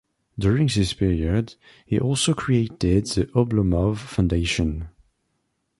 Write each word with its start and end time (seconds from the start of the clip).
During 0.39 0.65
this 0.65 0.93
period, 0.93 1.53
he 1.85 1.99
also 1.99 2.33
created 2.33 3.05
the 3.05 3.25
Oblomov 3.35 3.99
Foundation. 3.99 4.89